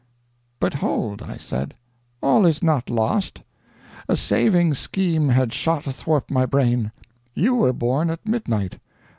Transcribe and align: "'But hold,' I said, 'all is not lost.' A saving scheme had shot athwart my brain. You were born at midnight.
"'But 0.59 0.73
hold,' 0.73 1.21
I 1.21 1.37
said, 1.37 1.75
'all 2.23 2.43
is 2.47 2.63
not 2.63 2.89
lost.' 2.89 3.43
A 4.09 4.15
saving 4.15 4.73
scheme 4.73 5.29
had 5.29 5.53
shot 5.53 5.85
athwart 5.85 6.31
my 6.31 6.47
brain. 6.47 6.91
You 7.35 7.53
were 7.53 7.71
born 7.71 8.09
at 8.09 8.27
midnight. 8.27 8.79